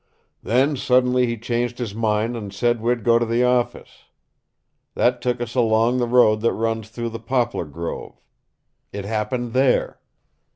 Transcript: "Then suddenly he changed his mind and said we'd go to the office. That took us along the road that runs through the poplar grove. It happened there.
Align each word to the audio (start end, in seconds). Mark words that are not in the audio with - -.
"Then 0.41 0.75
suddenly 0.77 1.27
he 1.27 1.37
changed 1.37 1.77
his 1.77 1.93
mind 1.93 2.35
and 2.35 2.51
said 2.51 2.81
we'd 2.81 3.03
go 3.03 3.19
to 3.19 3.25
the 3.27 3.43
office. 3.43 4.05
That 4.95 5.21
took 5.21 5.39
us 5.39 5.53
along 5.53 5.97
the 5.99 6.07
road 6.07 6.41
that 6.41 6.53
runs 6.53 6.89
through 6.89 7.09
the 7.09 7.19
poplar 7.19 7.65
grove. 7.65 8.19
It 8.91 9.05
happened 9.05 9.53
there. 9.53 9.99